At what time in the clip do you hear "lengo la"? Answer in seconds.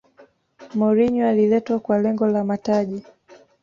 2.01-2.43